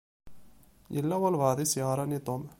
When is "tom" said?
2.27-2.43